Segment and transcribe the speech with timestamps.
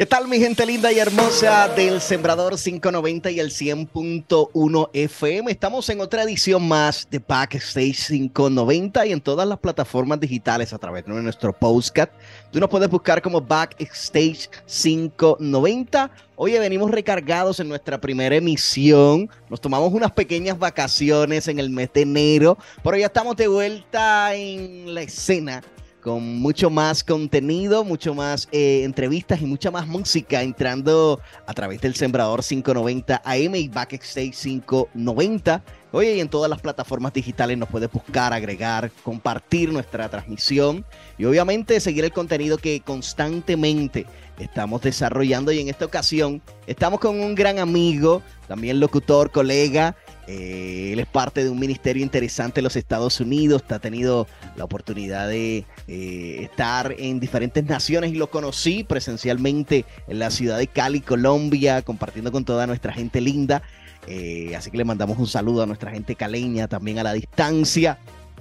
[0.00, 5.52] ¿Qué tal mi gente linda y hermosa del Sembrador 590 y el 100.1 FM?
[5.52, 10.78] Estamos en otra edición más de Backstage 590 y en todas las plataformas digitales a
[10.78, 12.10] través de nuestro postcat.
[12.50, 16.10] Tú nos puedes buscar como Backstage 590.
[16.34, 19.28] Hoy venimos recargados en nuestra primera emisión.
[19.50, 24.34] Nos tomamos unas pequeñas vacaciones en el mes de enero, pero ya estamos de vuelta
[24.34, 25.62] en la escena
[26.00, 31.80] con mucho más contenido, mucho más eh, entrevistas y mucha más música entrando a través
[31.80, 35.62] del Sembrador 590 AM y Backstage 590.
[35.92, 40.84] Oye, y en todas las plataformas digitales nos puedes buscar, agregar, compartir nuestra transmisión
[41.18, 44.06] y obviamente seguir el contenido que constantemente
[44.38, 45.52] estamos desarrollando.
[45.52, 51.06] Y en esta ocasión estamos con un gran amigo, también locutor, colega, eh, él es
[51.06, 54.28] parte de un ministerio interesante en los Estados Unidos, ha tenido
[54.60, 60.58] la oportunidad de eh, estar en diferentes naciones y lo conocí presencialmente en la ciudad
[60.58, 63.62] de Cali, Colombia, compartiendo con toda nuestra gente linda.
[64.06, 67.98] Eh, así que le mandamos un saludo a nuestra gente caleña también a la distancia.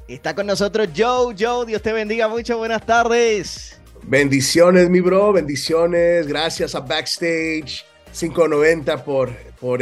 [0.10, 1.36] Está con nosotros Joe.
[1.40, 2.58] Joe, Dios te bendiga mucho.
[2.58, 3.80] Buenas tardes.
[4.04, 5.32] Bendiciones, mi bro.
[5.32, 6.28] Bendiciones.
[6.28, 9.80] Gracias a Backstage 590 por, por,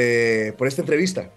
[0.55, 1.31] por esta entrevista.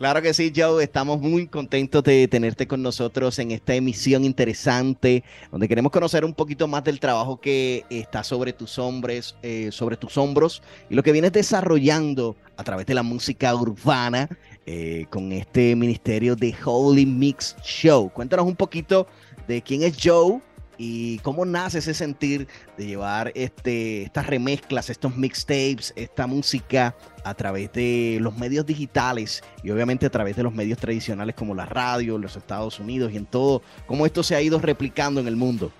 [0.00, 0.82] Claro que sí, Joe.
[0.82, 6.32] Estamos muy contentos de tenerte con nosotros en esta emisión interesante, donde queremos conocer un
[6.32, 11.02] poquito más del trabajo que está sobre tus hombres, eh, sobre tus hombros y lo
[11.02, 14.26] que vienes desarrollando a través de la música urbana
[14.64, 18.08] eh, con este ministerio de Holy Mix Show.
[18.08, 19.06] Cuéntanos un poquito
[19.46, 20.40] de quién es Joe
[20.82, 27.34] y cómo nace ese sentir de llevar este, estas remezclas, estos mixtapes, esta música a
[27.34, 31.66] través de los medios digitales y obviamente a través de los medios tradicionales como la
[31.66, 35.36] radio, los Estados Unidos y en todo, cómo esto se ha ido replicando en el
[35.36, 35.70] mundo.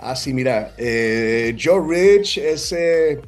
[0.00, 3.20] Ah, sí, mira, eh, Joe Rich es eh,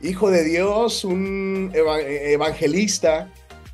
[0.00, 3.30] hijo de Dios, un evangelista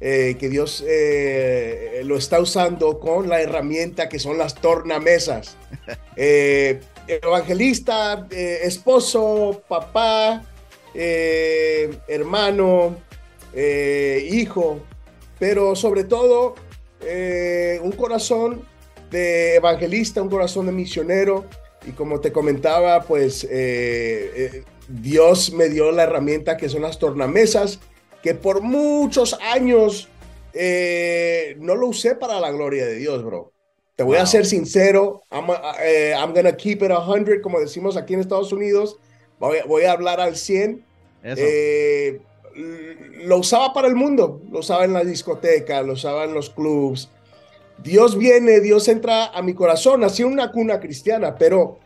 [0.06, 5.56] eh, que Dios eh, lo está usando con la herramienta que son las tornamesas.
[6.16, 10.44] Eh, evangelista, esposo, papá,
[12.06, 12.97] hermano,
[14.31, 14.78] hijo,
[15.41, 16.54] pero sobre todo
[17.82, 18.62] un corazón
[19.10, 21.47] de evangelista, un corazón de misionero.
[21.84, 23.47] Y como te comentaba, pues
[24.88, 27.81] Dios me dio la herramienta que son las tornamesas
[28.24, 30.08] que por muchos años
[30.54, 33.52] eh, no lo usé para la gloria de Dios, bro.
[33.96, 35.44] Te voy a ser sincero, I'm,
[35.82, 38.96] eh, I'm gonna keep it 100, como decimos aquí en Estados Unidos.
[39.38, 40.82] Voy, a hablar al 100.
[41.22, 42.22] Eh,
[43.26, 47.10] lo usaba para el mundo, lo usaba en la discoteca, lo usaba en los clubs.
[47.76, 50.00] Dios viene, Dios entra a mi corazón.
[50.00, 51.78] Nací en una cuna cristiana, pero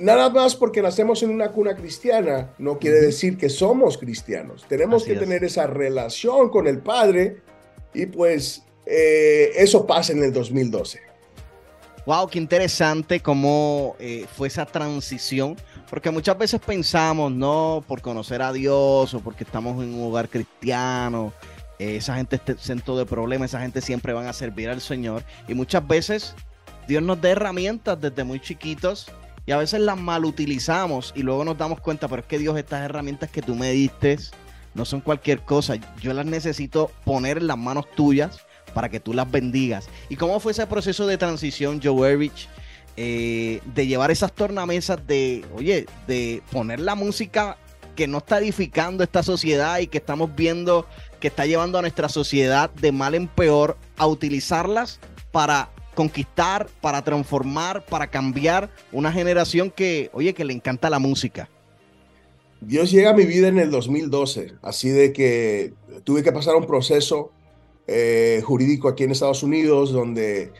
[0.00, 4.64] nada más porque nacemos en una cuna cristiana no quiere decir que somos cristianos.
[4.68, 7.42] Tenemos que tener esa relación con el Padre
[7.94, 11.00] y pues eh, eso pasa en el 2012.
[12.06, 15.56] Wow, qué interesante cómo eh, fue esa transición,
[15.90, 20.28] porque muchas veces pensamos, no, por conocer a Dios o porque estamos en un hogar
[20.28, 21.32] cristiano,
[21.78, 25.22] eh, esa gente está centro de problemas, esa gente siempre van a servir al Señor
[25.46, 26.34] y muchas veces
[26.88, 29.06] Dios nos da herramientas desde muy chiquitos
[29.50, 32.56] y a veces las mal utilizamos y luego nos damos cuenta, pero es que Dios,
[32.56, 34.16] estas herramientas que tú me diste
[34.74, 35.74] no son cualquier cosa.
[36.00, 39.88] Yo las necesito poner en las manos tuyas para que tú las bendigas.
[40.08, 42.48] ¿Y cómo fue ese proceso de transición, Joe Erich,
[42.96, 47.56] eh, de llevar esas tornamesas de, oye, de poner la música
[47.96, 50.86] que no está edificando esta sociedad y que estamos viendo
[51.18, 55.00] que está llevando a nuestra sociedad de mal en peor a utilizarlas
[55.32, 61.50] para conquistar, para transformar, para cambiar una generación que, oye, que le encanta la música.
[62.62, 65.74] Dios llega a mi vida en el 2012, así de que
[66.04, 67.32] tuve que pasar un proceso
[67.86, 70.52] eh, jurídico aquí en Estados Unidos donde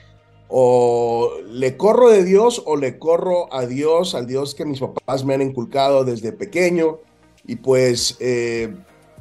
[0.48, 5.24] o le corro de Dios o le corro a Dios, al Dios que mis papás
[5.24, 6.98] me han inculcado desde pequeño
[7.46, 8.74] y pues eh,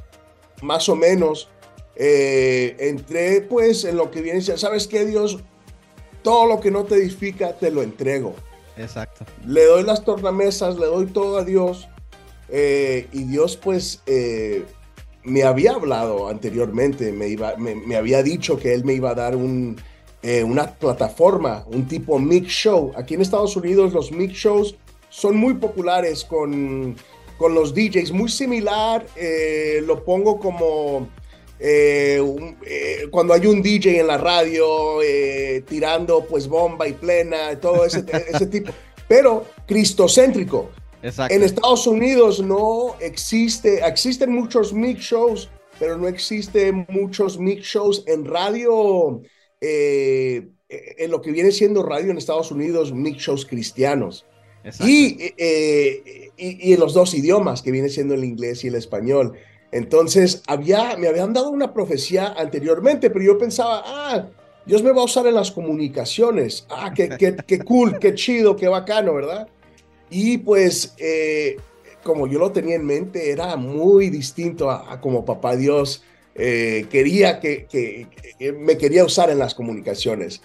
[0.63, 1.51] más o menos.
[1.95, 5.41] Eh, entré pues en lo que viene, ¿sabes qué Dios?
[6.23, 8.35] Todo lo que no te edifica, te lo entrego.
[8.79, 9.27] Exacto.
[9.45, 11.87] Le doy las tornamesas, le doy todo a Dios.
[12.49, 14.65] Eh, y Dios pues eh,
[15.23, 19.37] me había hablado anteriormente, me, iba, me había dicho que Él me iba a dar
[19.37, 19.77] un,
[20.23, 22.93] eh, una plataforma, un tipo mix show.
[22.97, 24.75] Aquí en Estados Unidos los mix shows
[25.09, 26.95] son muy populares con,
[27.39, 31.09] con los DJs, muy similar, eh, lo pongo como
[31.59, 32.23] eh,
[33.11, 34.99] cuando hay un DJ en la radio
[35.67, 38.73] tirando pues bomba y plena, todo ese, ese tipo,
[39.09, 40.71] pero cristocéntrico.
[41.03, 48.05] En Estados Unidos no existe, existen muchos mix shows, pero no existen muchos mix shows
[48.07, 49.23] en radio,
[49.61, 54.27] eh, en lo que viene siendo radio en Estados Unidos, mix shows cristianos.
[54.65, 59.35] Eh, y, y, en los dos idiomas, que viene siendo el inglés y el español.
[59.73, 64.29] Entonces, había, me habían dado una profecía anteriormente, pero yo pensaba, ah,
[64.67, 66.67] Dios me va a usar en las comunicaciones.
[66.69, 69.49] Ah, qué, qué, qué cool, qué chido, qué bacano, ¿verdad?
[70.11, 71.57] Y pues, eh,
[72.03, 76.03] como yo lo tenía en mente, era muy distinto a, como papá Dios
[76.35, 78.07] eh, quería que,
[78.59, 80.43] me quería usar en las comunicaciones.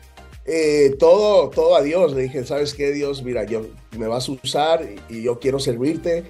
[0.46, 2.14] eh, todo, todo a Dios.
[2.14, 3.24] Le dije, ¿sabes qué, Dios?
[3.24, 3.64] Mira, yo
[3.98, 6.26] me vas a usar y, yo quiero servirte.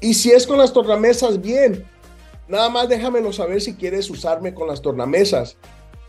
[0.00, 1.84] Y si es con las tornamesas, bien.
[2.48, 5.56] Nada más déjamelo saber si quieres usarme con las tornamesas.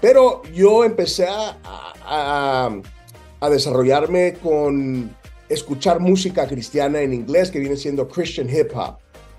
[0.02, 2.82] Pero yo empecé a, a,
[3.40, 5.16] a desarrollarme con
[5.50, 8.98] escuchar música cristiana en inglés, que viene siendo Christian Hip Hop.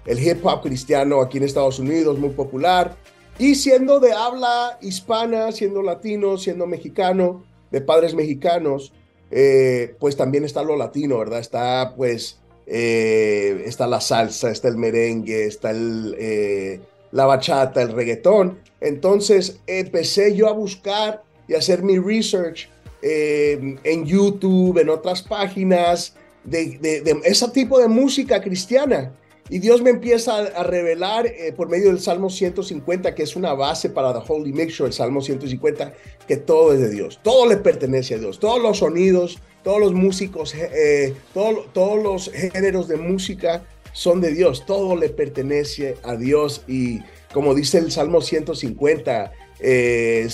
[0.08, 2.96] El hip hop cristiano aquí en Estados Unidos, muy popular.
[3.38, 8.92] Y siendo de habla hispana, siendo latino, siendo mexicano, de padres mexicanos,
[9.30, 11.40] eh, pues también está lo latino, ¿verdad?
[11.40, 16.80] Está pues, eh, está la salsa, está el merengue, está el, eh,
[17.12, 18.58] la bachata, el reggaetón.
[18.80, 22.68] Entonces empecé yo a buscar y hacer mi research
[23.00, 29.12] en YouTube, en otras páginas, de, de ese tipo de música cristiana.
[29.50, 33.54] Y Dios me empieza a, revelar eh, por medio del Salmo 150, que es una
[33.54, 35.92] base para The Holy Mixture, el Salmo 150,
[36.26, 39.92] que todo es de Dios, todo le pertenece a Dios, todos los sonidos, todos los
[39.92, 46.62] músicos, eh, todos los géneros de música son de Dios, todo le pertenece a Dios.
[46.68, 47.00] Y
[47.32, 50.28] como dice el Salmo 150, eh,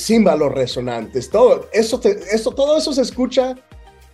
[0.52, 2.00] resonantes, todo eso,
[2.30, 3.56] eso, todo eso se escucha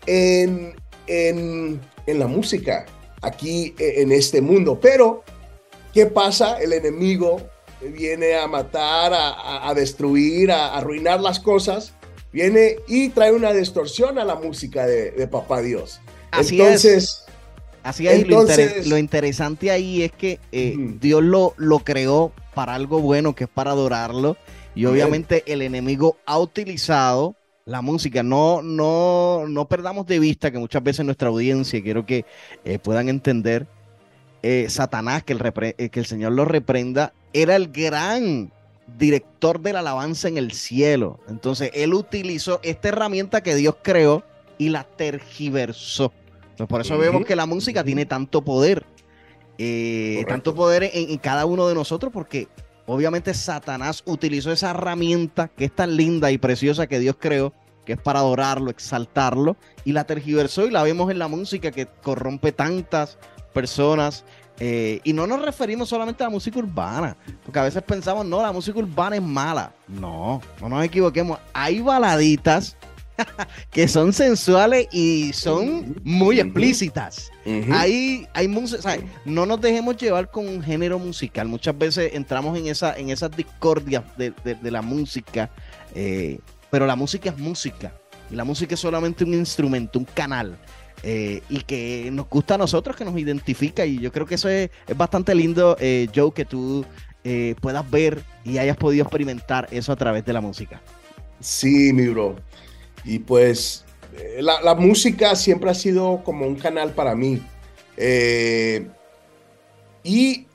[0.06, 0.74] en,
[1.06, 2.86] en, en la música
[3.20, 4.78] aquí e, en este mundo.
[4.80, 5.24] Pero,
[5.92, 6.60] ¿qué pasa?
[6.60, 7.40] El enemigo
[7.80, 11.94] viene a matar, a, destruir, a, arruinar las cosas,
[12.32, 16.00] viene y trae una distorsión a la música de, Papá Dios.
[16.30, 17.24] Así entonces, es.
[17.82, 18.26] Así es,
[18.86, 23.50] lo, interesante ahí es que eh, Dios lo, lo creó para algo bueno, que es
[23.50, 24.36] para adorarlo.
[24.74, 27.34] Y obviamente el enemigo ha utilizado
[27.64, 28.22] la música.
[28.22, 32.24] No, no, no perdamos de vista que muchas veces nuestra audiencia, quiero que
[32.64, 33.66] eh, puedan entender,
[34.42, 38.52] eh, Satanás, que el, eh, que el Señor lo reprenda, era el gran
[38.98, 41.20] director de la alabanza en el cielo.
[41.28, 44.24] Entonces, él utilizó esta herramienta que Dios creó
[44.58, 46.12] y la tergiversó.
[46.50, 48.84] Entonces, por eso vemos que la música tiene tanto poder.
[50.28, 52.48] tanto poder en, en, cada uno de nosotros porque
[52.90, 57.52] obviamente Satanás utilizó esa herramienta que es tan linda y preciosa que Dios creó,
[57.84, 61.86] que es para adorarlo, exaltarlo, y la tergiversó y la vemos en la música que
[61.86, 63.18] corrompe tantas
[63.52, 64.24] personas.
[64.58, 68.42] Eh, y no nos referimos solamente a la música urbana, porque a veces pensamos, no,
[68.42, 69.72] la música urbana es mala.
[69.88, 71.38] No, no nos equivoquemos.
[71.54, 72.76] Hay baladitas
[73.70, 77.30] que son sensuales y son muy explícitas.
[77.72, 81.48] Ahí hay música, no nos dejemos llevar con un género musical.
[81.48, 85.50] Muchas veces entramos en, esa, en esas discordias de, la música,
[85.94, 86.38] eh,
[86.70, 87.92] pero la música es música.
[88.30, 90.56] Y la música es solamente un instrumento, un canal.
[91.02, 93.86] Eh, y que nos gusta a nosotros, que nos identifica.
[93.86, 96.84] Y yo creo que eso es, bastante lindo, eh, Joe, que tú
[97.60, 100.80] puedas ver y hayas podido experimentar eso a través de la música.
[101.40, 102.36] Sí, mi bro.
[103.04, 103.84] Y pues
[104.16, 107.42] eh, la, música siempre ha sido como un canal para mí.
[107.96, 108.86] Eh,
[110.02, 110.46] y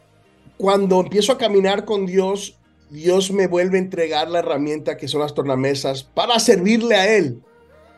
[0.58, 2.58] cuando empiezo a caminar con Dios,
[2.90, 7.42] Dios me vuelve a entregar la herramienta que son las tornamesas para servirle a Él.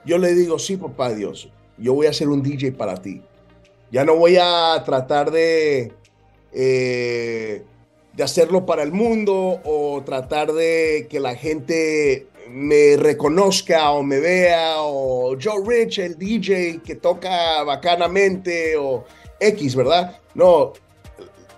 [0.05, 3.21] Yo le digo, sí, papá Dios, yo voy a ser un DJ para ti.
[3.91, 5.93] Ya no voy a tratar de,
[6.53, 7.63] eh,
[8.13, 14.19] de hacerlo para el mundo o tratar de que la gente me reconozca o me
[14.19, 19.05] vea, o Joe Rich, el DJ que toca bacanamente, o
[19.39, 20.19] X, ¿verdad?
[20.33, 20.73] No,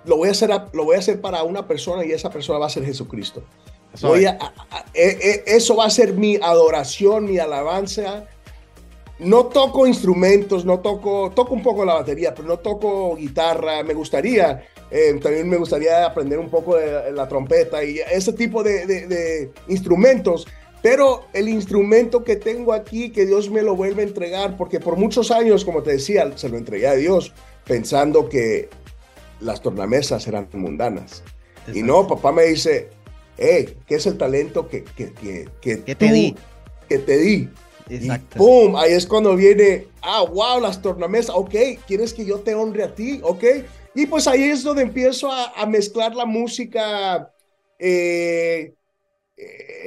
[0.05, 2.67] lo voy a hacer, lo voy a hacer para una persona y esa persona va
[2.67, 3.43] a ser Jesucristo.
[3.93, 4.27] Eso, e,
[4.93, 8.27] e, eso va a ser mi adoración, mi alabanza
[9.19, 13.83] no toco instrumentos, no toco, toco un poco la batería, pero no toco guitarra.
[13.83, 18.63] Me gustaría, eh, también me gustaría aprender un poco de la trompeta y ese tipo
[18.63, 20.47] de, de, instrumentos.
[20.81, 24.95] Pero el instrumento que tengo aquí, que Dios me lo vuelve a entregar, porque por
[24.95, 27.33] muchos años, como te decía, se lo entregué a Dios,
[27.65, 28.69] pensando que
[29.41, 31.23] las tornamesas eran mundanas.
[31.73, 32.89] Y no, papá me dice,
[33.37, 36.35] hey, ¿qué es el talento que, que, que, que, te di?
[36.87, 37.49] Que te di.
[37.89, 38.35] Exacto.
[38.35, 38.75] Y ¡pum!
[38.75, 41.55] Ahí es cuando viene, ah, wow, las tornamesas, ok,
[41.87, 43.19] ¿quieres que yo te honre a ti?
[43.23, 43.43] Ok.
[43.95, 47.33] Y pues ahí es donde empiezo a, mezclar la música,
[47.79, 48.75] eh,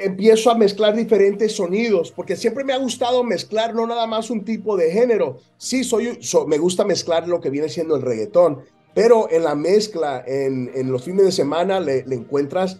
[0.02, 4.44] empiezo a mezclar diferentes sonidos, porque siempre me ha gustado mezclar no nada más un
[4.44, 5.38] tipo de género.
[5.56, 8.60] Sí, soy, me gusta mezclar lo que viene siendo el reggaetón,
[8.94, 12.78] pero en la mezcla, en, en los fines de semana, le, le encuentras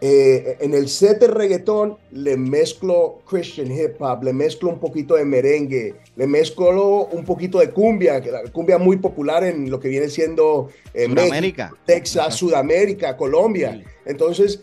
[0.00, 5.16] eh, en el set de reggaetón le mezclo Christian hip hop, le mezclo un poquito
[5.16, 9.80] de merengue, le mezclo un poquito de cumbia, que la cumbia muy popular en lo
[9.80, 13.82] que viene siendo eh, México, Texas, Sudamérica, Colombia.
[14.06, 14.62] Entonces,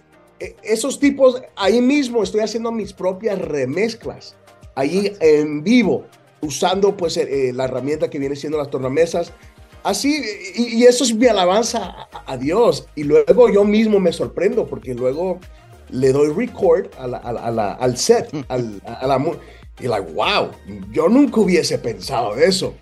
[0.64, 4.36] esos tipos, ahí mismo estoy haciendo mis propias remezclas,
[4.76, 6.06] ahí en vivo,
[6.42, 9.32] usando pues eh, la herramienta que viene siendo las tornamesas
[9.86, 10.20] Así,
[10.56, 12.88] y, eso es mi alabanza a, Dios.
[12.96, 15.40] Y luego yo mismo me sorprendo porque luego
[15.92, 19.24] le doy record al set, al, a la...
[19.80, 20.50] Y like, wow,
[20.92, 22.74] yo nunca hubiese pensado eso.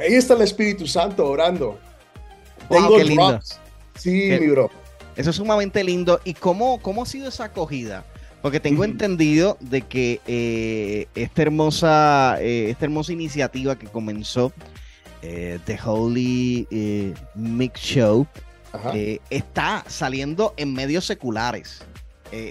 [0.00, 1.76] Ahí está el Espíritu Santo orando.
[2.68, 3.40] Tengo qué lindo.
[3.96, 4.70] Sí, mi bro.
[5.18, 6.20] Eso es sumamente lindo.
[6.22, 8.04] ¿Y cómo, cómo ha sido esa acogida?
[8.40, 14.52] Porque tengo entendido de que eh, esta, hermosa, eh, esta hermosa iniciativa que comenzó
[15.22, 18.28] eh, The Holy eh, Mix Show,
[19.28, 21.82] está saliendo en medios seculares.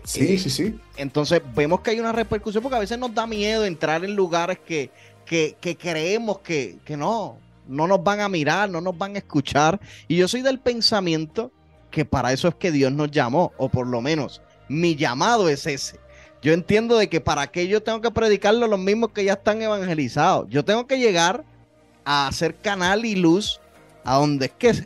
[0.03, 0.77] sí, sí, sí.
[0.97, 4.59] Entonces vemos que hay una repercusión porque a veces nos da miedo entrar en lugares
[4.59, 4.91] que,
[5.25, 9.79] que, creemos que, que no, no nos van a mirar, no nos van a escuchar.
[10.09, 11.53] Y yo soy del pensamiento
[11.97, 15.65] que para eso es que Dios nos llamó, o por lo menos mi llamado es
[15.65, 15.99] ese.
[16.43, 19.33] Yo entiendo de que para qué yo tengo que predicarlo a los mismos que ya
[19.33, 20.45] están evangelizados.
[20.47, 21.43] Yo tengo que llegar
[22.05, 23.59] a hacer canal y luz
[24.03, 24.85] a donde es que,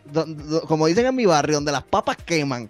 [0.70, 2.70] como dicen en mi barrio, donde las papas queman.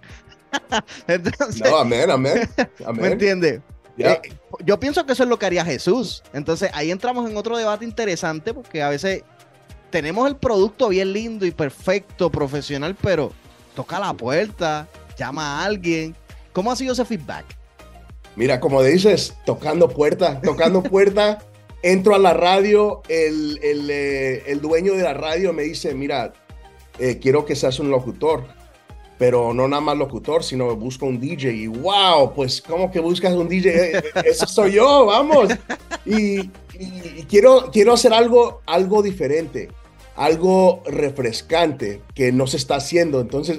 [1.64, 2.50] no, amén, amén,
[2.94, 3.60] ¿Me entiendes?
[3.96, 4.20] Eh,
[4.64, 6.24] yo pienso que eso es lo que haría Jesús.
[6.32, 9.22] Entonces ahí entramos en otro debate interesante porque a veces
[9.90, 13.32] tenemos el producto bien lindo y perfecto, profesional, pero
[13.74, 16.14] toca la puerta, llama a alguien.
[16.52, 17.44] ¿Cómo ha sido ese feedback?
[18.36, 21.38] Mira, como dices, tocando puerta, tocando puerta
[21.82, 26.32] entro a la radio, el, eh, el, dueño de la radio me dice, mira,
[26.98, 28.44] eh, quiero que seas un locutor,
[29.18, 31.52] pero no nada más locutor, sino busco un DJ.
[31.52, 33.98] Y wow, pues, ¿cómo que buscas un DJ?
[33.98, 35.50] Eh, eso soy yo, vamos.
[36.04, 36.48] Y,
[37.28, 39.68] quiero, quiero hacer algo, algo diferente,
[40.16, 43.20] algo refrescante que no se está haciendo.
[43.20, 43.58] Entonces,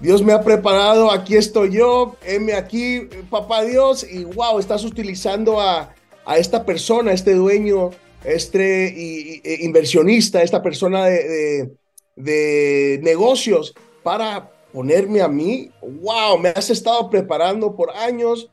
[0.00, 5.60] Dios me ha preparado, aquí estoy yo, heme aquí, papá Dios, y wow, estás utilizando
[5.60, 7.90] a a esta persona, este dueño,
[8.24, 15.70] este inversionista, esta persona de, negocios para ponerme a mí.
[15.82, 16.38] ¡Wow!
[16.38, 18.50] Me has estado preparando por años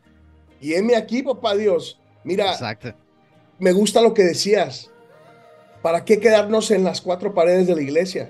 [0.59, 1.99] y heme aquí, papá Dios.
[2.23, 2.57] Mira,
[3.59, 4.91] me gusta lo que decías.
[5.81, 8.29] ¿Para qué quedarnos en las cuatro paredes de la iglesia?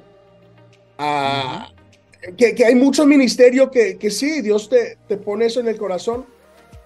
[0.98, 1.70] Ah,
[2.38, 6.26] que, hay mucho ministerio que, que sí, Dios te, te pone eso en el corazón,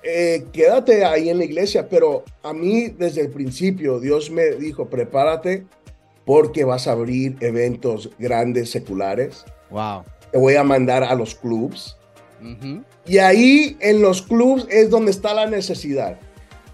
[0.07, 4.87] eh, quédate ahí en la iglesia, pero a mí desde el principio Dios me dijo,
[4.87, 5.65] prepárate
[6.25, 9.45] porque vas a abrir eventos grandes seculares.
[9.71, 10.03] Wow.
[10.31, 11.97] Te voy a mandar a los clubs.
[13.07, 16.19] Y ahí en los clubs es donde está la necesidad.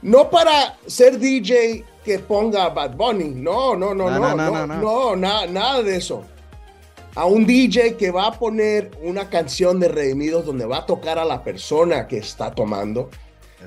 [0.01, 5.15] No para ser DJ que ponga Bad Bunny, no, no, no, no, no, no, no,
[5.15, 6.23] nada de eso
[7.15, 11.19] a un DJ que va a poner una canción de Redimidos donde va a tocar
[11.19, 13.09] a la persona que está tomando,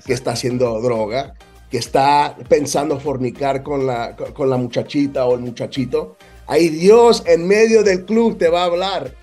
[0.07, 1.35] que está haciendo droga,
[1.71, 6.17] que está pensando fornicar con la, con la muchachita o el muchachito.
[6.47, 9.15] Ahí Dios en medio del club te va a hablar,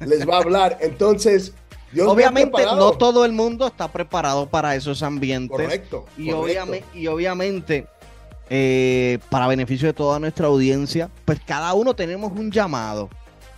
[0.00, 0.78] les va a hablar.
[0.80, 1.52] Entonces,
[1.92, 5.56] Dios obviamente no todo el mundo está preparado para esos ambientes.
[5.56, 6.06] Correcto.
[6.16, 7.86] Y, Obviamente, y obviamente,
[8.48, 13.08] eh, para beneficio de toda nuestra audiencia, pues cada uno tenemos un llamado.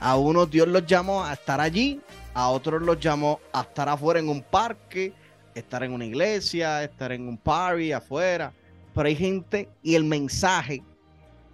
[0.01, 2.01] A unos Dios los llamó a estar allí,
[2.35, 5.13] a otros los llamó a estar afuera en un parque,
[5.55, 8.53] estar en una iglesia, estar en un party afuera.
[8.95, 10.83] Pero hay gente y el mensaje,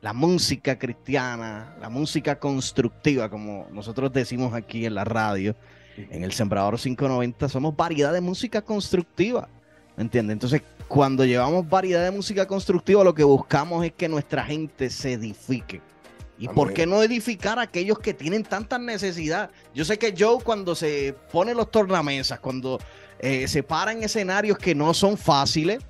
[0.00, 5.54] la música cristiana, la música constructiva, como nosotros decimos aquí en la radio,
[6.10, 9.48] en el Sembrador 590, somos variedad de música constructiva.
[9.96, 10.34] ¿Me entiendes?
[10.34, 15.14] Entonces, cuando llevamos variedad de música constructiva, lo que buscamos es que nuestra gente se
[15.14, 15.80] edifique.
[16.38, 19.50] ¿Y por qué no edificar a aquellos que tienen tanta necesidad?
[19.74, 22.78] Yo sé que Joe cuando se pone los tornamesas, cuando
[23.18, 25.80] eh, se para en escenarios que no son fáciles,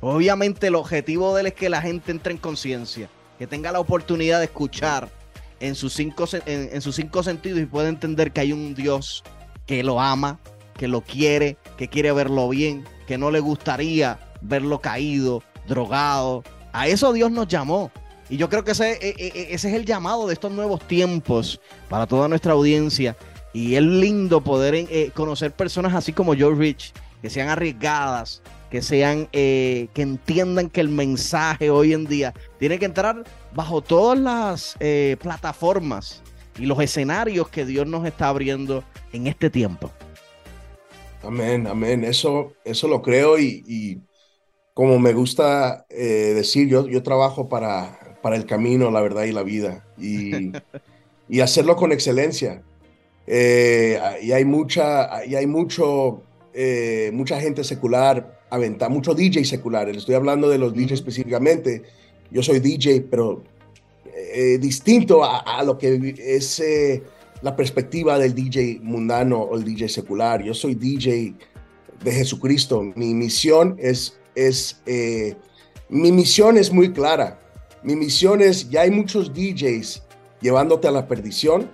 [0.00, 3.08] obviamente el objetivo de él es que la gente entre en conciencia,
[3.38, 5.08] que tenga la oportunidad de escuchar
[5.60, 9.22] en sus, cinco, en sus cinco sentidos y pueda entender que hay un Dios
[9.66, 10.38] que lo ama,
[10.76, 16.42] que lo quiere, que quiere verlo bien, que no le gustaría verlo caído, drogado.
[16.72, 17.90] A eso Dios nos llamó.
[18.28, 21.60] Y yo creo que ese, e, e, e, es el llamado de estos nuevos tiempos
[21.88, 23.16] para toda nuestra audiencia.
[23.52, 26.92] Y es lindo poder eh, conocer personas así como Joe Rich,
[27.22, 32.78] que sean arriesgadas, que sean, eh, que entiendan que el mensaje hoy en día tiene
[32.78, 33.22] que entrar
[33.54, 36.22] bajo todas las eh, plataformas
[36.58, 39.90] y los escenarios que Dios nos está abriendo en este tiempo.
[41.22, 42.04] Amén, amén.
[42.04, 44.00] Eso, eso lo creo y,
[44.74, 49.42] como me gusta decir, yo, yo trabajo para, para el camino, la verdad y la
[49.42, 49.86] vida.
[49.98, 50.52] Y,
[51.28, 52.62] y hacerlo con excelencia.
[53.26, 59.88] Eh, y hay mucha, y hay mucho, eh, mucha gente secular, aventa, mucho DJ secular.
[59.88, 61.82] Le estoy hablando de los DJ específicamente.
[62.30, 63.44] Yo soy DJ, pero
[64.34, 66.62] eh, distinto a, lo que es
[67.42, 70.42] la perspectiva del DJ mundano o el DJ secular.
[70.42, 71.34] Yo soy DJ
[72.02, 72.82] de Jesucristo.
[72.96, 74.82] Mi misión es, es
[75.88, 77.38] mi misión es muy clara.
[77.82, 80.02] Mi misión es, ya hay muchos DJs
[80.40, 81.70] llevándote a la perdición.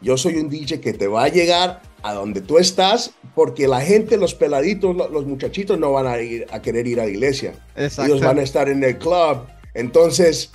[0.00, 3.80] Yo soy un DJ que te va a llegar a donde tú estás, porque la
[3.80, 7.54] gente, los peladitos, los muchachitos no van a ir a querer ir a la iglesia.
[7.76, 9.46] Ellos van a estar en el club.
[9.74, 10.50] Entonces,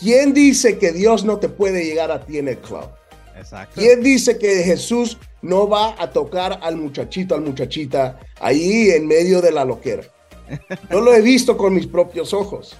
[0.00, 2.88] ¿quién dice que Dios no te puede llegar a ti en el club?
[3.36, 3.80] Exacto.
[3.80, 9.40] ¿Quién dice que Jesús no va a tocar al muchachito, al muchachita ahí en medio
[9.40, 10.04] de la loquera?
[10.90, 12.76] Yo lo he visto con mis propios ojos.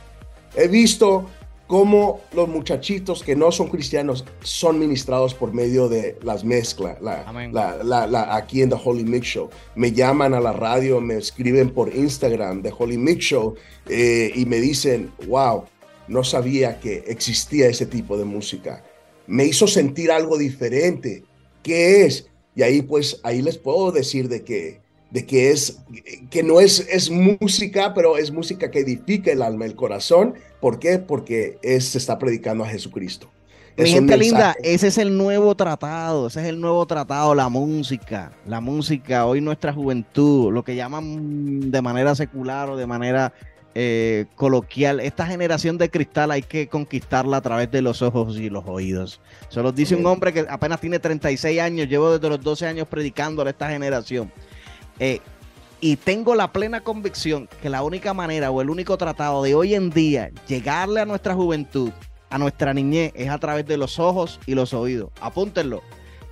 [0.56, 1.26] He visto
[1.70, 8.34] cómo los muchachitos que no son cristianos son ministrados por medio de las mezclas, la,
[8.34, 9.50] aquí en The Holy Mix Show.
[9.76, 13.54] Me llaman a la radio, me escriben por Instagram, The Holy Mix Show,
[13.88, 15.64] eh, y me dicen, wow,
[16.08, 18.84] no sabía que existía ese tipo de música.
[19.26, 21.24] Me hizo sentir algo diferente.
[21.62, 22.26] ¿Qué es?
[22.54, 25.80] Y ahí pues, ahí les puedo decir de que de que es
[26.30, 30.34] que no es, es música, pero es música que edifica el alma, el corazón.
[30.60, 30.98] ¿Por qué?
[30.98, 33.28] Porque es, se está predicando a Jesucristo.
[33.76, 38.32] Mi gente linda, ese es el nuevo tratado, ese es el nuevo tratado, la música,
[38.44, 43.32] la música, hoy nuestra juventud, lo que llaman de manera secular o de manera
[43.74, 48.50] eh, coloquial, esta generación de cristal hay que conquistarla a través de los ojos y
[48.50, 49.20] los oídos.
[49.48, 52.88] Se los dice un hombre que apenas tiene 36 años, llevo desde los 12 años
[52.88, 54.32] predicándole a esta generación.
[54.98, 55.20] Eh,
[55.80, 59.74] y tengo la plena convicción que la única manera o el único tratado de hoy
[59.74, 61.90] en día llegarle a nuestra juventud,
[62.28, 65.10] a nuestra niñez, es a través de los ojos y los oídos.
[65.20, 65.82] Apúntenlo.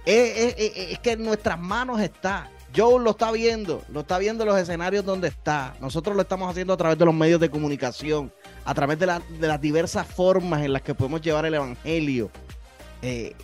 [0.05, 2.51] Es, que en nuestras manos está.
[2.77, 5.75] Joe lo está viendo, lo está viendo en los escenarios donde está.
[5.81, 8.33] Nosotros lo estamos haciendo a través de los medios de comunicación,
[8.65, 12.31] a través de, las diversas formas en las que podemos llevar el Evangelio.
[13.01, 13.35] Eh,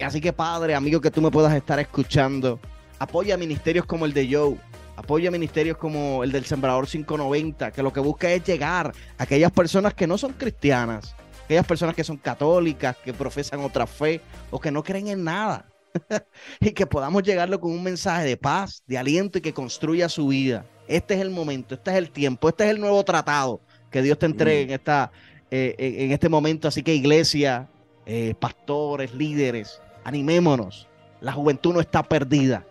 [0.00, 2.60] así que Padre, amigo, que tú me puedas estar escuchando,
[2.98, 4.56] apoya ministerios como el de Joe,
[4.96, 9.50] apoya ministerios como el del Sembrador 590, que lo que busca es llegar a aquellas
[9.50, 14.20] personas que no son cristianas, aquellas personas que son católicas, que profesan otra fe
[14.50, 15.66] o que no creen en nada.
[16.60, 20.28] y que podamos llegarlo con un mensaje de paz, de aliento y que construya su
[20.28, 20.66] vida.
[20.88, 24.18] Este es el momento, este es el tiempo, este es el nuevo tratado que Dios
[24.18, 24.72] te entregue en, mm.
[24.72, 25.12] esta,
[25.50, 26.68] eh, en este momento.
[26.68, 27.68] Así que iglesia,
[28.06, 30.88] eh, pastores, líderes, animémonos.
[31.20, 32.66] La juventud no está perdida.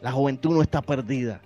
[0.00, 1.40] La juventud no está perdida.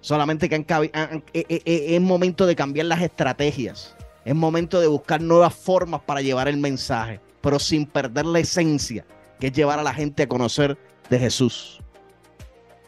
[0.00, 3.96] Solamente que eh, eh, eh, es momento de cambiar las estrategias.
[4.24, 9.04] Es momento de buscar nuevas formas para llevar el mensaje, pero sin perder la esencia,
[9.40, 10.78] que es llevar a la gente a conocer
[11.10, 11.80] de Jesús.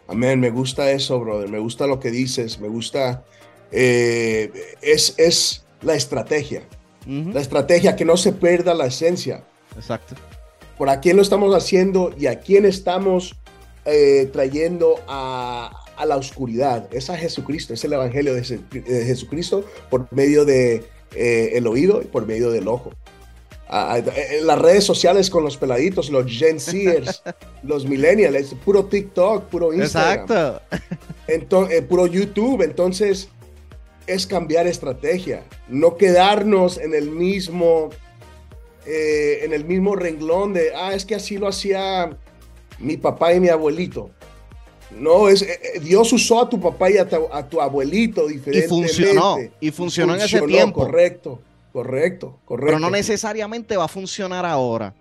[0.08, 1.48] Amén, me gusta eso, brother.
[1.48, 2.58] Me gusta lo que dices.
[2.58, 3.24] Me gusta.
[3.70, 6.62] es, es la estrategia.
[7.06, 9.42] La estrategia, que no se pierda la esencia.
[9.76, 10.14] Exacto.
[10.76, 13.36] Por a quién lo estamos haciendo y a quién estamos
[13.84, 16.88] eh, trayendo a, la oscuridad.
[16.94, 20.84] Es a Jesucristo, es el Evangelio de, Jesucristo por medio de
[21.14, 22.92] eh, el oído y por medio del ojo.
[23.72, 27.22] En las redes sociales con los peladitos, los Gen Zers,
[27.62, 30.24] los millennials, puro TikTok, puro Instagram.
[30.24, 30.62] Exacto.
[31.28, 32.62] Entonces, eh, puro YouTube.
[32.62, 33.28] Entonces,
[34.06, 37.90] es cambiar estrategia, no quedarnos en el mismo,
[38.84, 42.16] en el mismo renglón de, ah, es que así lo hacía
[42.80, 44.10] mi papá y mi abuelito.
[44.90, 48.66] No, es eh, eh, Dios usó a tu papá y a tu, abuelito diferente.
[48.66, 50.80] Y funcionó, y funcionó, en ese tiempo.
[50.80, 51.40] Correcto,
[51.72, 52.66] correcto, correcto.
[52.66, 54.94] Pero no necesariamente va a funcionar ahora.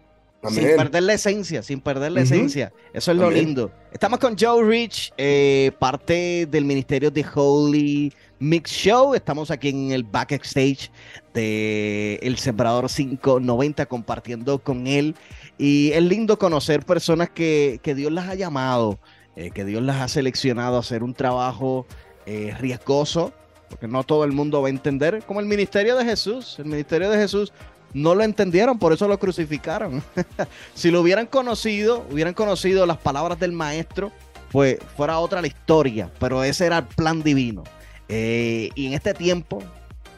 [0.48, 2.72] Sin perder la esencia, sin perder la esencia.
[2.94, 3.72] Eso es lo lindo.
[3.92, 9.16] Estamos con Joe Rich, eh, parte del ministerio de Holy Mix Show.
[9.16, 10.92] Estamos aquí en el backstage
[11.34, 15.14] de El Sembrador 590 compartiendo con él.
[15.58, 18.98] Y es lindo conocer personas que, que Dios las ha llamado,
[19.36, 21.86] eh, que Dios las ha seleccionado a hacer un trabajo
[22.26, 23.34] eh, riesgoso,
[23.70, 26.58] porque no todo el mundo va a entender, como el ministerio de Jesús.
[26.60, 27.54] El ministerio de Jesús
[27.94, 30.04] no lo entendieron, por eso lo crucificaron.
[30.74, 34.12] si lo hubieran conocido, hubieran conocido las palabras del maestro,
[34.52, 37.64] pues fuera otra la historia, pero ese era el plan divino.
[38.08, 39.62] Eh, y en este tiempo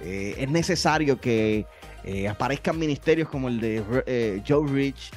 [0.02, 1.66] eh, es necesario que
[2.06, 5.12] eh, aparezcan ministerios como el de Joe Rich,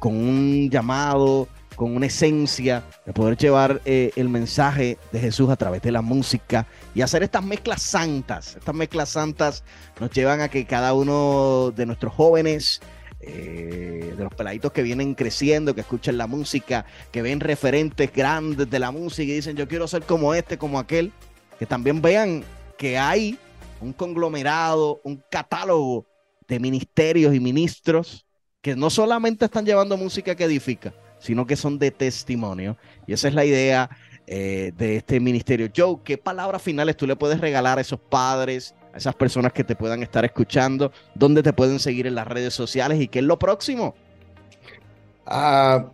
[0.00, 5.56] con un llamado con una esencia de poder llevar eh, el mensaje de Jesús a
[5.56, 8.56] través de la música y hacer estas mezclas santas.
[8.56, 9.64] Estas mezclas santas
[9.98, 12.80] nos llevan a que cada uno de nuestros jóvenes,
[13.20, 18.68] eh, de los peladitos que vienen creciendo, que escuchan la música, que ven referentes grandes
[18.70, 21.12] de la música y dicen yo quiero ser como este, como aquel,
[21.58, 22.44] que también vean
[22.78, 23.38] que hay
[23.80, 26.06] un conglomerado, un catálogo
[26.48, 28.26] de ministerios y ministros
[28.60, 32.76] que no solamente están llevando música que edifica, sino que son de testimonio.
[33.06, 33.90] Y esa es la idea
[34.26, 35.68] eh, de este ministerio.
[35.74, 39.64] Joe, ¿qué palabras finales tú le puedes regalar a esos padres, a esas personas que
[39.64, 40.92] te puedan estar escuchando?
[41.14, 43.94] ¿Dónde te pueden seguir en las redes sociales y qué es lo próximo?
[45.26, 45.86] Ah,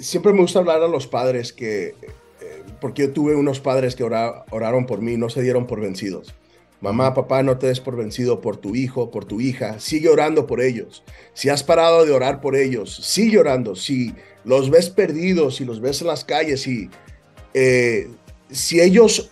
[0.00, 4.04] siempre me gusta hablar a los padres que, eh, porque yo tuve unos padres que
[4.04, 6.34] oraron por mí, no se dieron por vencidos.
[6.80, 9.80] Mamá, papá, no te des por vencido por tu hijo, por tu hija.
[9.80, 11.02] Sigue orando por ellos.
[11.32, 13.74] Si has parado de orar por ellos, sigue orando.
[13.74, 16.90] Si los ves perdidos, si los ves en las calles, y
[17.54, 18.08] eh,
[18.50, 19.30] si ellos...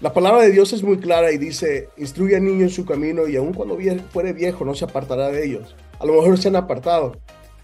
[0.00, 3.28] La palabra de Dios es muy clara y dice, instruye al niño en su camino
[3.28, 3.78] y aun cuando
[4.10, 5.76] fuere viejo no se apartará de ellos.
[6.00, 7.16] A lo mejor se han apartado,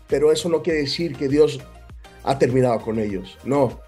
[0.06, 1.58] pero eso no quiere decir que Dios
[2.22, 3.36] ha terminado con ellos.
[3.42, 3.80] No,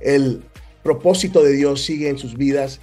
[0.00, 0.42] el
[0.82, 2.80] propósito de Dios sigue en sus vidas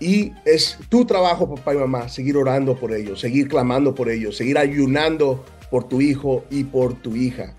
[0.00, 4.36] y es tu trabajo, papá y mamá, seguir orando por ellos, seguir clamando por ellos,
[4.36, 7.54] seguir ayunando por tu hijo y por tu hija.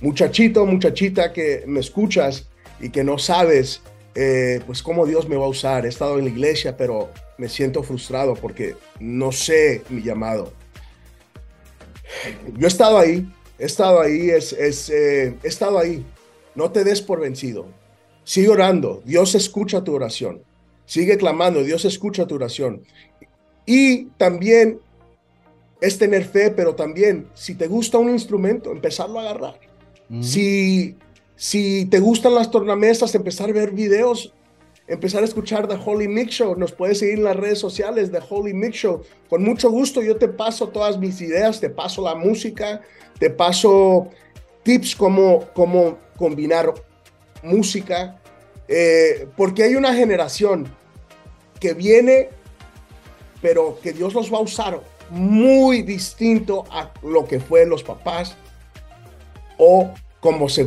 [0.00, 2.48] Muchachito, muchachita que me escuchas
[2.80, 3.80] y que no sabes,
[4.16, 5.86] eh, pues cómo Dios me va a usar.
[5.86, 10.52] He estado en la iglesia, pero me siento frustrado porque no sé mi llamado.
[12.56, 13.26] Yo he estado ahí,
[13.58, 16.04] he estado ahí, eh, he estado ahí.
[16.56, 17.66] No te des por vencido.
[18.24, 19.02] Sigue orando.
[19.04, 20.42] Dios escucha tu oración.
[20.86, 22.82] Sigue clamando, Dios escucha tu oración.
[23.66, 24.80] Y también
[25.80, 29.60] es tener fe, pero también si te gusta un instrumento, empezarlo a agarrar.
[30.20, 30.96] Si,
[31.34, 34.32] si te gustan las tornamesas, empezar a ver videos,
[34.86, 36.56] empezar a escuchar The Holy Mix Show.
[36.56, 39.02] Nos puedes seguir en las redes sociales de Holy Mix Show.
[39.28, 42.82] Con mucho gusto yo te paso todas mis ideas, te paso la música,
[43.18, 44.08] te paso
[44.62, 46.72] tips como, como combinar
[47.42, 48.20] música
[48.68, 50.66] eh, porque hay una generación
[51.60, 52.30] que viene,
[53.40, 58.36] pero que Dios los va a usar muy distinto a lo que fue los papás
[59.58, 60.66] o como se,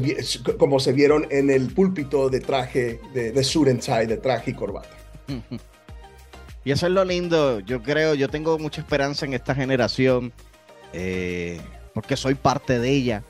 [0.59, 4.95] como se vieron en el púlpito de traje de, de suit de traje y corbata.
[6.63, 10.31] Y eso es lo lindo, yo creo, yo tengo mucha esperanza en esta generación,
[10.93, 11.59] eh,
[11.93, 13.23] porque soy parte de ella.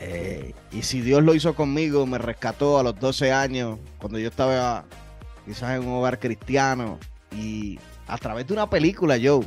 [0.00, 4.28] Eh, y si Dios lo hizo conmigo, me rescató a los 12 años, cuando yo
[4.28, 4.86] estaba
[5.44, 6.98] quizás en un hogar cristiano,
[7.36, 9.42] y a través de una película, yo,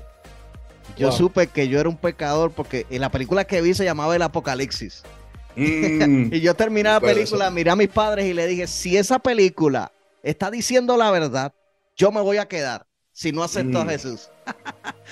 [0.96, 4.16] yo supe que yo era un pecador, porque en la película que vi se llamaba
[4.16, 5.04] El Apocalipsis.
[5.56, 6.32] Mm.
[6.34, 9.92] y yo terminé la película, miré a mis padres y le dije, si esa película
[10.22, 11.52] está diciendo la verdad,
[11.96, 13.90] yo me voy a quedar si no acepto a mm.
[13.90, 14.30] Jesús.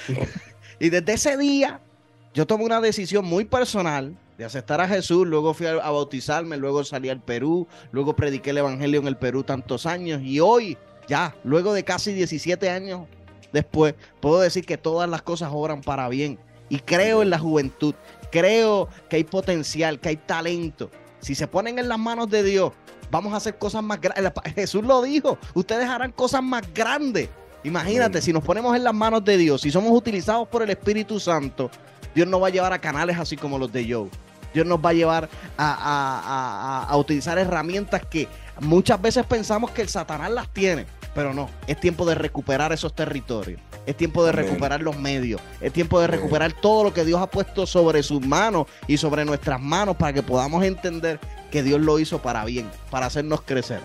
[0.79, 1.81] y desde ese día,
[2.33, 6.83] yo tomé una decisión muy personal de aceptar a Jesús, luego fui a, bautizarme, luego
[6.83, 11.35] salí al Perú, luego prediqué el Evangelio en el Perú tantos años y hoy, ya,
[11.43, 13.01] luego de casi 17 años
[13.53, 17.93] después, puedo decir que todas las cosas obran para bien y creo en la juventud,
[18.31, 20.89] creo que hay potencial, que hay talento.
[21.19, 22.71] Si se ponen en las manos de Dios,
[23.11, 24.33] vamos a hacer cosas más grandes.
[24.55, 27.29] Jesús lo dijo, ustedes harán cosas más grandes.
[27.63, 31.19] Imagínate, si nos ponemos en las manos de Dios, si somos utilizados por el Espíritu
[31.19, 31.69] Santo,
[32.15, 34.09] Dios nos va a llevar a canales así como los de Joe.
[34.53, 38.27] Dios nos va a llevar a, utilizar herramientas que
[38.59, 42.93] muchas veces pensamos que el Satanás las tiene, pero no, es tiempo de recuperar esos
[42.93, 47.21] territorios, es tiempo de recuperar los medios, es tiempo de recuperar todo lo que Dios
[47.21, 51.81] ha puesto sobre sus manos y sobre nuestras manos para que podamos entender que Dios
[51.81, 53.81] lo hizo para bien, para hacernos crecer.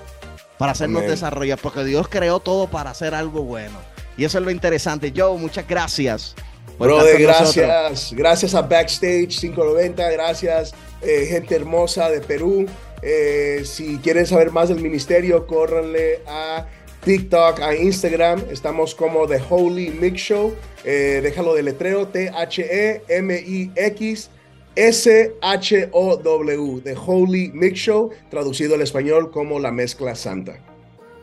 [0.59, 3.77] para hacernos desarrollar, porque Dios creó todo para hacer algo bueno.
[4.17, 5.13] Y eso es lo interesante.
[5.15, 6.35] Joe, muchas gracias.
[6.79, 8.13] Brother, gracias.
[8.13, 12.67] Gracias a Backstage 590, gracias eh, gente hermosa de Perú.
[13.03, 16.67] Eh, si quieren saber más del ministerio, córranle a
[17.05, 18.43] TikTok, a Instagram.
[18.51, 20.55] Estamos como The Holy Mix Show.
[20.85, 24.31] Eh, déjalo de letreo, T-H-E-M-I-X.
[24.77, 30.59] S-H-O-W, The Holy Mix Show, traducido al español como La Mezcla Santa.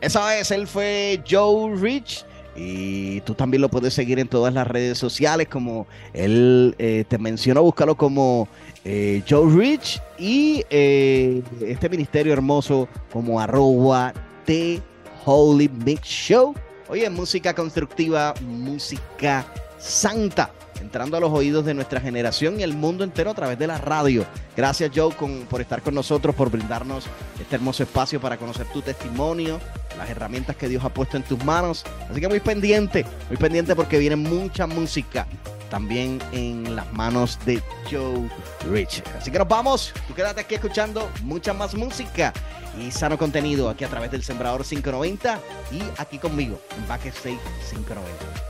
[0.00, 2.26] Esa vez él fue Joe Rich.
[2.56, 7.18] Y tú también lo puedes seguir en todas las redes sociales, como él eh, te
[7.18, 8.48] mencionó, búscalo como
[8.84, 14.12] eh, Joe Rich y eh, este ministerio hermoso como arroba
[14.44, 14.80] The
[15.24, 16.54] Holy Mix Show.
[16.88, 19.44] Oye, música constructiva, música
[19.78, 20.50] santa
[20.84, 23.78] entrando a los oídos de nuestra generación y el mundo entero a través de la
[23.78, 24.26] radio.
[24.54, 25.14] Gracias Joe
[25.48, 27.06] por estar con nosotros, por brindarnos
[27.40, 29.58] este hermoso espacio para conocer tu testimonio,
[29.96, 31.84] las herramientas que Dios ha puesto en tus manos.
[32.10, 35.26] Así que muy pendiente, muy pendiente porque viene mucha música
[35.70, 38.28] también en las manos de Joe
[38.70, 39.02] Rich.
[39.18, 42.32] Así que nos vamos, tú quédate aquí escuchando mucha más música
[42.78, 45.40] y sano contenido aquí a través del Sembrador 590
[45.72, 48.06] y aquí conmigo en Backstage 590.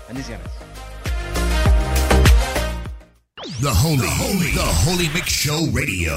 [0.09, 0.74] Bendiciones.
[3.45, 6.17] The Holy, the Holy, the Holy Mix Show Radio.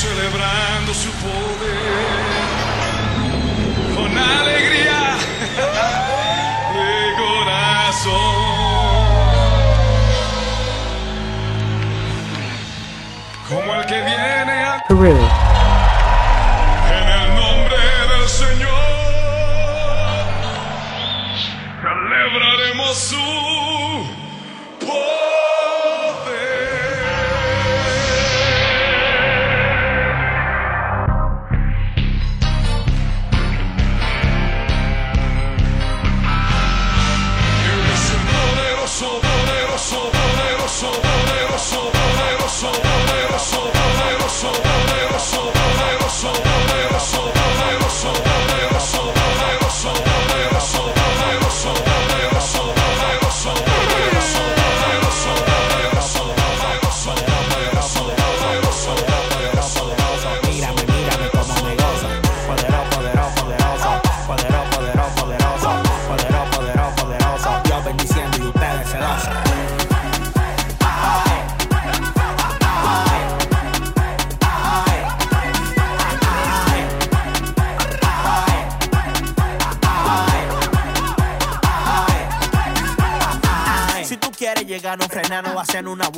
[0.00, 1.10] Celebrando su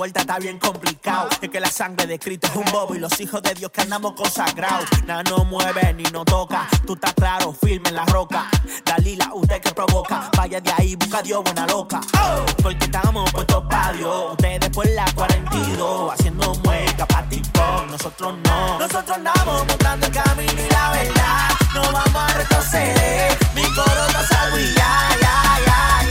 [0.07, 1.29] vuelta, está bien complicado.
[1.41, 3.81] Es que la sangre de Cristo es un bobo y los hijos de Dios que
[3.81, 4.87] andamos consagrados.
[5.05, 8.49] Nada no mueve ni no toca, tú estás claro, firme en la roca.
[8.85, 12.01] Dalila, usted que provoca, vaya de ahí, busca a Dios buena loca.
[12.63, 18.79] Porque estamos puestos para Dios, ustedes por la 42, haciendo mueca pa' TikTok, nosotros no.
[18.79, 23.39] Nosotros andamos mostrando el camino y la verdad, no vamos a retroceder.
[23.57, 26.06] Mi coro salvo y ya, ya, ya.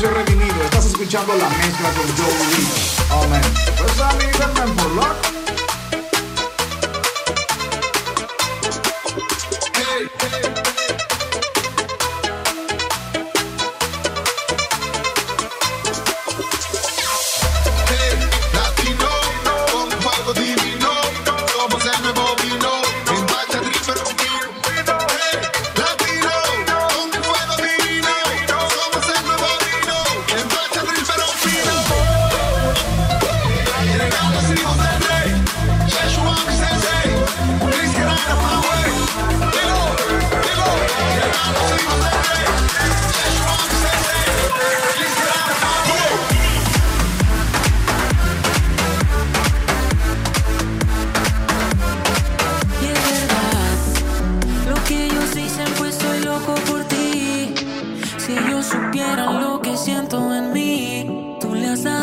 [0.00, 0.62] yo redimido.
[0.64, 2.96] Estás escuchando la mezcla con Joe Luis.
[3.10, 3.42] Amen.
[3.78, 4.24] Pues a mí,
[4.76, 4.94] por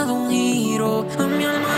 [0.04, 1.71] I'm not a mi alma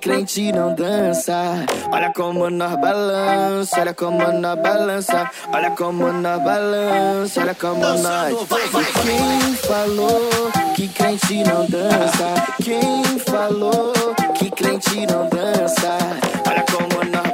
[0.00, 1.66] crente não dança?
[1.92, 8.32] Olha como nós balança, olha como nós balança, olha como nós balança, olha como nós.
[8.32, 10.30] E quem falou
[10.74, 12.34] que crente não dança?
[12.62, 13.92] Quem falou
[14.34, 15.98] que crente não dança?
[16.48, 17.29] Olha como nós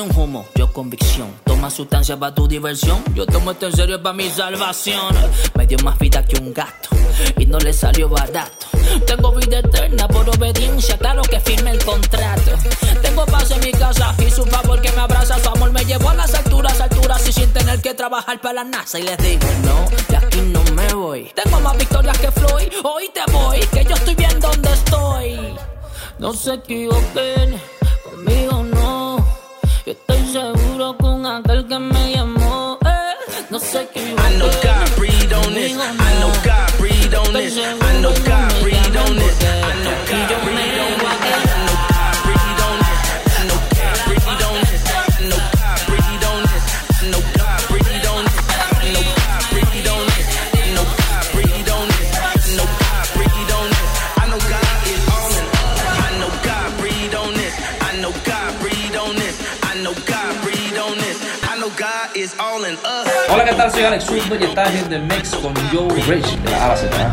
[0.00, 1.30] Un humo, yo convicción.
[1.44, 3.04] Toma sustancia para tu diversión.
[3.14, 5.14] Yo tomo esto en serio para mi salvación.
[5.54, 6.88] Me dio más vida que un gato
[7.36, 8.66] y no le salió barato.
[9.06, 12.52] Tengo vida eterna por obediencia, claro que firme el contrato.
[13.02, 15.38] Tengo paz en mi casa y su favor que me abraza.
[15.38, 18.64] Su amor me llevó a las alturas, alturas y sin tener que trabajar para la
[18.64, 18.98] NASA.
[18.98, 21.30] Y les digo, no, de aquí no me voy.
[21.34, 22.72] Tengo más victorias que Floyd.
[22.84, 25.54] Hoy te voy, que yo estoy bien donde estoy.
[26.18, 27.60] No se equivoquen,
[28.02, 28.69] conmigo no.
[29.90, 32.78] Yo estoy seguro con aquel que me llamó.
[32.84, 33.34] Eh.
[33.50, 34.18] No se equivoquen.
[34.20, 35.72] I know God breathed on this.
[35.72, 37.79] I know God breathed on this.
[63.32, 63.70] Hola, ¿qué tal?
[63.70, 67.12] Soy Alex Sweetman y estás en The Mix con Joe Rich de la A la.